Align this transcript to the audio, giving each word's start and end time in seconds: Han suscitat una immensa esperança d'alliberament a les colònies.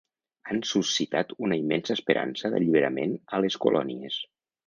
Han 0.53 0.61
suscitat 0.69 1.33
una 1.47 1.57
immensa 1.65 1.93
esperança 1.97 2.51
d'alliberament 2.53 3.15
a 3.39 3.43
les 3.45 3.59
colònies. 3.67 4.19